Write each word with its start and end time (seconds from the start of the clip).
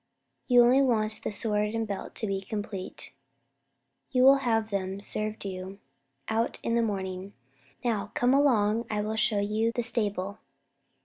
You 0.47 0.63
only 0.63 0.81
want 0.81 1.21
the 1.21 1.29
sword 1.31 1.75
and 1.75 1.87
belt 1.87 2.15
to 2.15 2.25
be 2.25 2.41
complete. 2.41 3.13
You 4.09 4.23
will 4.23 4.37
have 4.37 4.71
them 4.71 4.99
served 4.99 5.45
you 5.45 5.77
out 6.27 6.57
in 6.63 6.73
the 6.73 6.81
morning. 6.81 7.33
Now, 7.85 8.09
come 8.15 8.33
along 8.33 8.87
and 8.89 9.05
I 9.05 9.07
will 9.07 9.15
show 9.15 9.37
you 9.37 9.71
the 9.75 9.83
stable." 9.83 10.39